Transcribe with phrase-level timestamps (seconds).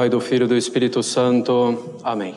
[0.00, 1.76] Pai, do Filho e do Espírito Santo.
[2.02, 2.36] Amém.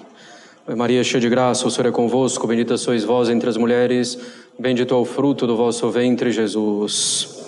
[0.68, 4.20] Oi Maria, cheia de graça, o Senhor é convosco, bendita sois vós entre as mulheres,
[4.59, 7.43] bendito é o fruto do vosso ventre, Jesus.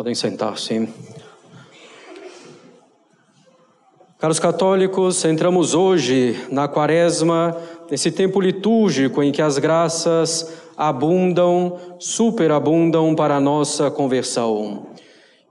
[0.00, 0.88] Podem sentar-se.
[4.18, 7.54] Caros católicos, entramos hoje na quaresma,
[7.90, 14.86] nesse tempo litúrgico em que as graças abundam, superabundam para a nossa conversão.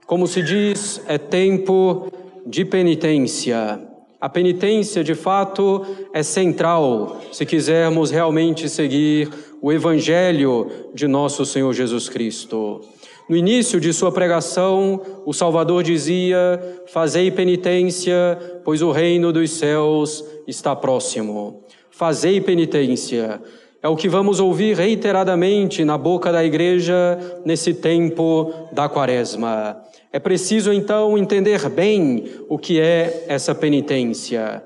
[0.04, 2.10] Como se diz, é tempo
[2.44, 3.80] de penitência.
[4.20, 9.30] A penitência, de fato, é central se quisermos realmente seguir
[9.62, 12.80] o Evangelho de nosso Senhor Jesus Cristo.
[13.30, 20.24] No início de sua pregação, o Salvador dizia: Fazei penitência, pois o reino dos céus
[20.48, 21.62] está próximo.
[21.92, 23.40] Fazei penitência.
[23.80, 29.80] É o que vamos ouvir reiteradamente na boca da igreja nesse tempo da quaresma.
[30.12, 34.60] É preciso então entender bem o que é essa penitência.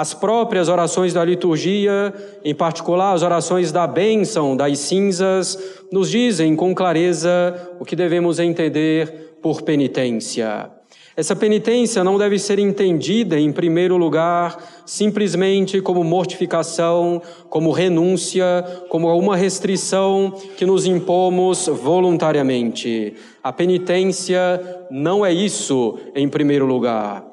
[0.00, 5.58] As próprias orações da liturgia, em particular as orações da bênção das cinzas,
[5.92, 10.70] nos dizem com clareza o que devemos entender por penitência.
[11.14, 14.56] Essa penitência não deve ser entendida, em primeiro lugar,
[14.86, 23.12] simplesmente como mortificação, como renúncia, como uma restrição que nos impomos voluntariamente.
[23.44, 27.29] A penitência não é isso, em primeiro lugar.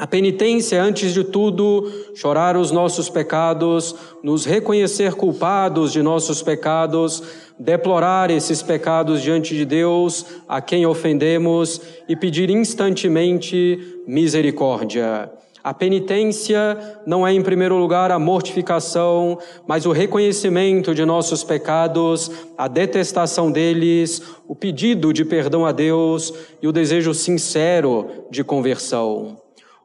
[0.00, 7.22] A penitência antes de tudo, chorar os nossos pecados, nos reconhecer culpados de nossos pecados,
[7.58, 15.30] deplorar esses pecados diante de Deus a quem ofendemos e pedir instantemente misericórdia.
[15.62, 22.30] A penitência não é, em primeiro lugar, a mortificação, mas o reconhecimento de nossos pecados,
[22.56, 26.32] a detestação deles, o pedido de perdão a Deus
[26.62, 29.36] e o desejo sincero de conversão.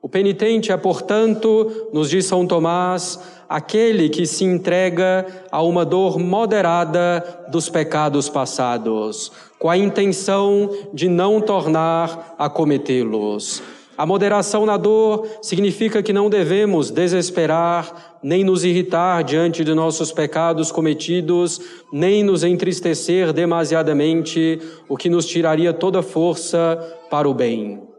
[0.06, 6.20] O penitente é, portanto, nos diz São Tomás, aquele que se entrega a uma dor
[6.20, 13.64] moderada dos pecados passados, com a intenção de não tornar a cometê-los.
[13.98, 20.12] A moderação na dor significa que não devemos desesperar, nem nos irritar diante de nossos
[20.12, 21.60] pecados cometidos,
[21.92, 26.78] nem nos entristecer demasiadamente, o que nos tiraria toda força
[27.10, 27.95] para o bem.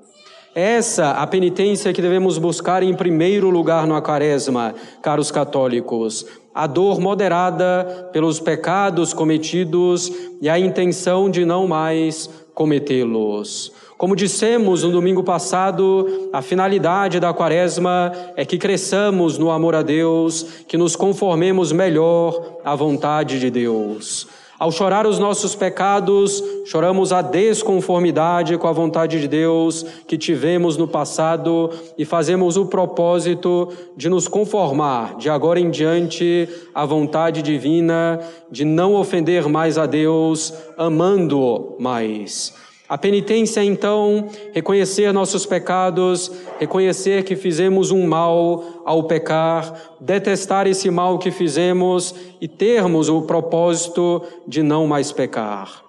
[0.58, 6.24] Essa a penitência que devemos buscar em primeiro lugar no quaresma, caros católicos.
[6.54, 13.70] A dor moderada pelos pecados cometidos e a intenção de não mais cometê-los.
[13.98, 19.82] Como dissemos no domingo passado, a finalidade da quaresma é que cresçamos no amor a
[19.82, 24.26] Deus, que nos conformemos melhor à vontade de Deus.
[24.58, 30.78] Ao chorar os nossos pecados, choramos a desconformidade com a vontade de Deus que tivemos
[30.78, 37.42] no passado e fazemos o propósito de nos conformar de agora em diante à vontade
[37.42, 38.18] divina,
[38.50, 42.65] de não ofender mais a Deus, amando-o mais.
[42.88, 46.30] A penitência é então reconhecer nossos pecados,
[46.60, 53.22] reconhecer que fizemos um mal ao pecar, detestar esse mal que fizemos e termos o
[53.22, 55.82] propósito de não mais pecar.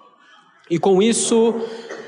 [0.68, 1.54] E com isso,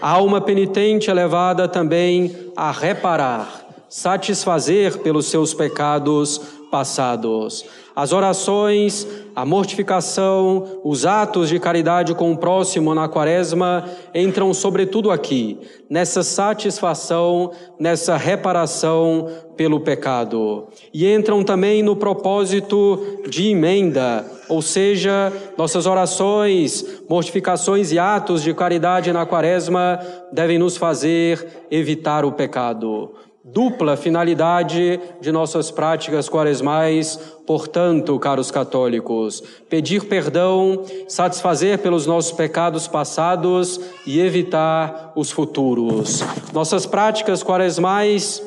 [0.02, 7.64] a alma penitente é levada também a reparar, satisfazer pelos seus pecados passados.
[7.94, 15.10] As orações, a mortificação, os atos de caridade com o próximo na quaresma entram sobretudo
[15.10, 15.58] aqui,
[15.88, 20.68] nessa satisfação, nessa reparação pelo pecado.
[20.94, 28.54] E entram também no propósito de emenda, ou seja, nossas orações, mortificações e atos de
[28.54, 29.98] caridade na quaresma
[30.32, 33.10] devem nos fazer evitar o pecado
[33.42, 42.86] dupla finalidade de nossas práticas quaresmais, portanto, caros católicos, pedir perdão, satisfazer pelos nossos pecados
[42.86, 46.22] passados e evitar os futuros.
[46.52, 48.42] Nossas práticas quaresmais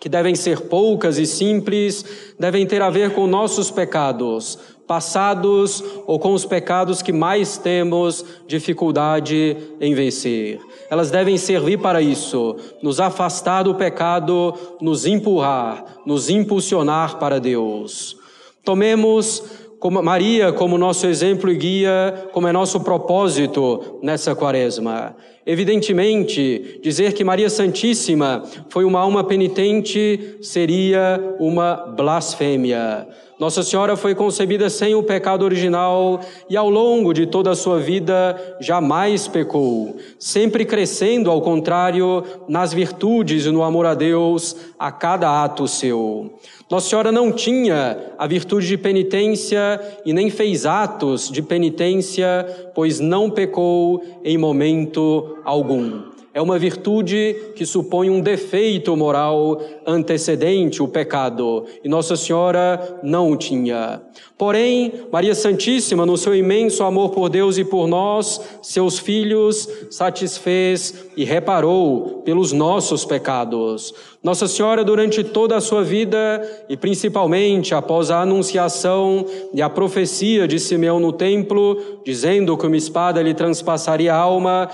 [0.00, 2.04] que devem ser poucas e simples,
[2.38, 8.24] devem ter a ver com nossos pecados, passados ou com os pecados que mais temos
[8.46, 10.58] dificuldade em vencer.
[10.90, 18.16] Elas devem servir para isso, nos afastar do pecado, nos empurrar, nos impulsionar para Deus.
[18.64, 19.44] Tomemos
[19.78, 25.14] como Maria como nosso exemplo e guia, como é nosso propósito nessa quaresma.
[25.46, 33.06] Evidentemente, dizer que Maria Santíssima foi uma alma penitente seria uma blasfêmia.
[33.38, 36.20] Nossa Senhora foi concebida sem o pecado original
[36.50, 42.72] e ao longo de toda a sua vida jamais pecou, sempre crescendo, ao contrário, nas
[42.72, 46.32] virtudes e no amor a Deus a cada ato seu.
[46.68, 52.44] Nossa Senhora não tinha a virtude de penitência e nem fez atos de penitência,
[52.74, 56.07] pois não pecou em momento algum.
[56.38, 63.32] É uma virtude que supõe um defeito moral antecedente o pecado, e Nossa Senhora não
[63.32, 64.00] o tinha.
[64.38, 71.06] Porém, Maria Santíssima, no seu imenso amor por Deus e por nós, seus filhos, satisfez
[71.16, 73.92] e reparou pelos nossos pecados.
[74.22, 80.46] Nossa Senhora, durante toda a sua vida, e principalmente após a anunciação e a profecia
[80.46, 84.68] de Simeão no templo, dizendo que uma espada lhe transpassaria a alma,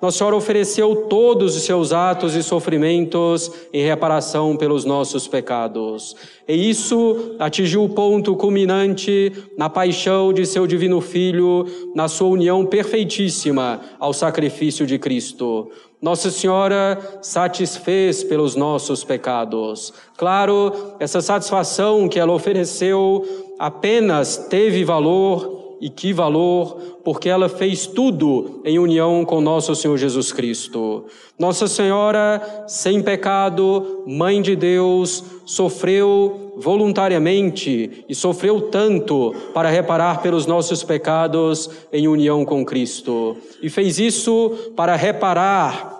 [0.00, 6.14] nossa Senhora ofereceu todos os seus atos e sofrimentos em reparação pelos nossos pecados.
[6.46, 11.66] E isso atingiu o ponto culminante na paixão de seu divino Filho,
[11.96, 15.68] na sua união perfeitíssima ao sacrifício de Cristo.
[16.00, 19.92] Nossa Senhora satisfez pelos nossos pecados.
[20.16, 23.26] Claro, essa satisfação que ela ofereceu
[23.58, 29.96] apenas teve valor e que valor, porque ela fez tudo em união com nosso Senhor
[29.96, 31.04] Jesus Cristo.
[31.38, 40.46] Nossa Senhora, sem pecado, Mãe de Deus, sofreu voluntariamente e sofreu tanto para reparar pelos
[40.46, 43.36] nossos pecados em união com Cristo.
[43.62, 45.97] E fez isso para reparar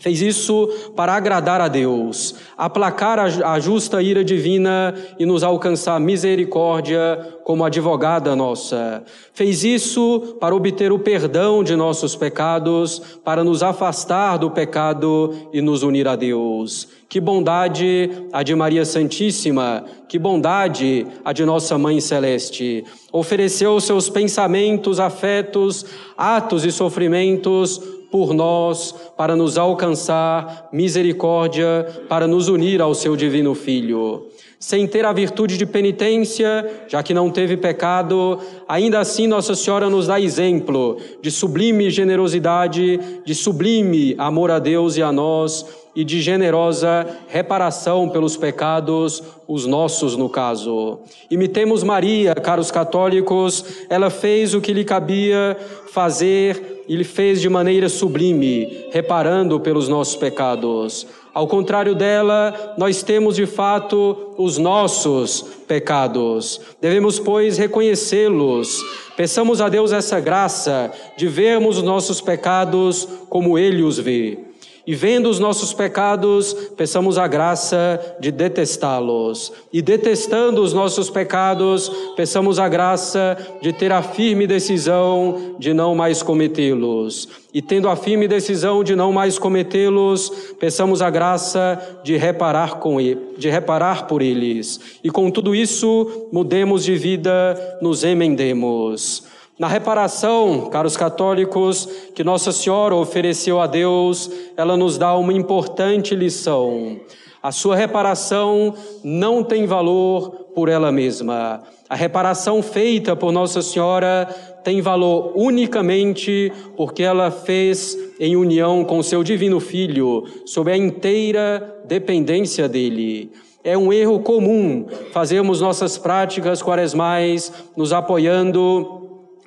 [0.00, 7.18] Fez isso para agradar a Deus, aplacar a justa ira divina e nos alcançar misericórdia
[7.44, 9.04] como advogada nossa.
[9.34, 15.60] Fez isso para obter o perdão de nossos pecados, para nos afastar do pecado e
[15.60, 16.88] nos unir a Deus.
[17.06, 22.84] Que bondade a de Maria Santíssima, que bondade a de nossa Mãe Celeste.
[23.12, 25.84] Ofereceu seus pensamentos, afetos,
[26.16, 33.54] atos e sofrimentos por nós, para nos alcançar misericórdia, para nos unir ao seu divino
[33.54, 34.26] Filho.
[34.58, 39.88] Sem ter a virtude de penitência, já que não teve pecado, ainda assim Nossa Senhora
[39.88, 45.64] nos dá exemplo de sublime generosidade, de sublime amor a Deus e a nós
[45.94, 51.00] e de generosa reparação pelos pecados, os nossos no caso.
[51.30, 55.56] Imitemos Maria, caros católicos, ela fez o que lhe cabia
[55.92, 61.06] fazer ele fez de maneira sublime, reparando pelos nossos pecados.
[61.32, 66.60] Ao contrário dela, nós temos de fato os nossos pecados.
[66.80, 68.76] Devemos, pois, reconhecê-los.
[69.16, 74.49] Peçamos a Deus essa graça de vermos os nossos pecados como Ele os vê.
[74.86, 79.52] E vendo os nossos pecados, peçamos a graça de detestá-los.
[79.72, 85.94] E detestando os nossos pecados, peçamos a graça de ter a firme decisão de não
[85.94, 87.28] mais cometê-los.
[87.52, 93.00] E tendo a firme decisão de não mais cometê-los, peçamos a graça de reparar com
[93.00, 94.80] ele, de reparar por eles.
[95.02, 99.29] E com tudo isso, mudemos de vida, nos emendemos.
[99.60, 106.14] Na reparação, caros católicos, que Nossa Senhora ofereceu a Deus, ela nos dá uma importante
[106.14, 106.98] lição.
[107.42, 108.72] A sua reparação
[109.04, 111.62] não tem valor por ela mesma.
[111.90, 119.02] A reparação feita por Nossa Senhora tem valor unicamente porque ela fez em união com
[119.02, 123.30] seu divino Filho, sob a inteira dependência dele.
[123.62, 128.99] É um erro comum fazermos nossas práticas quaresmais nos apoiando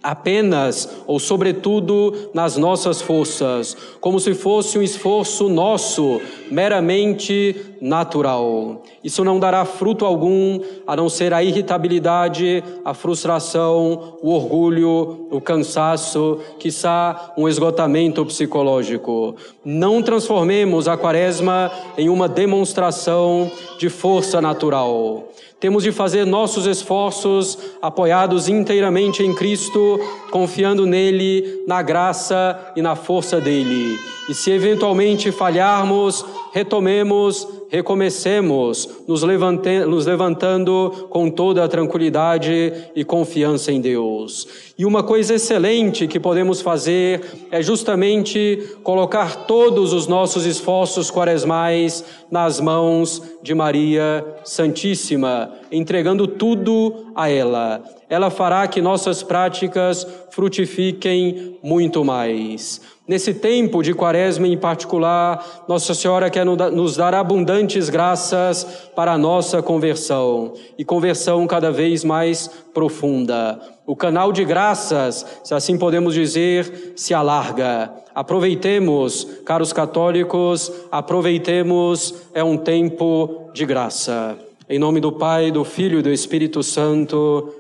[0.04, 6.22] apenas ou sobretudo nas nossas forças, como se fosse um esforço nosso,
[6.54, 8.84] meramente natural.
[9.04, 15.42] Isso não dará fruto algum, a não ser a irritabilidade, a frustração, o orgulho, o
[15.42, 19.36] cansaço, quiçá um esgotamento psicológico.
[19.66, 25.28] Não transformemos a quaresma em uma demonstração de força natural.
[25.64, 29.98] Temos de fazer nossos esforços apoiados inteiramente em Cristo,
[30.30, 33.98] confiando nele, na graça e na força dele.
[34.30, 43.72] E se eventualmente falharmos, retomemos, recomecemos, nos, nos levantando com toda a tranquilidade e confiança
[43.72, 44.48] em Deus.
[44.78, 52.06] E uma coisa excelente que podemos fazer é justamente colocar todos os nossos esforços quaresmais
[52.30, 57.84] nas mãos de Maria Santíssima, entregando tudo a ela.
[58.08, 62.80] Ela fará que nossas práticas frutifiquem muito mais.
[63.06, 68.64] Nesse tempo de quaresma em particular, Nossa Senhora quer nos dar abundantes graças
[68.96, 73.60] para a nossa conversão e conversão cada vez mais profunda.
[73.86, 77.92] O canal de graças, se assim podemos dizer, se alarga.
[78.16, 84.38] Aproveitemos, caros católicos, aproveitemos, é um tempo de graça.
[84.70, 87.54] Em nome do Pai, do Filho e do Espírito Santo.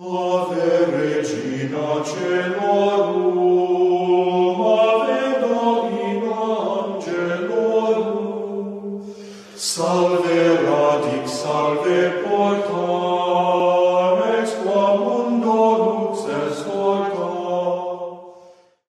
[0.00, 0.60] Ave
[0.96, 3.27] Regina Salve